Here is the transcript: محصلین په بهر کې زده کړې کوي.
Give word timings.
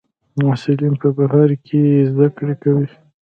محصلین 0.41 0.93
په 1.01 1.07
بهر 1.17 1.49
کې 1.65 1.81
زده 2.11 2.27
کړې 2.37 2.55
کوي. 2.63 2.87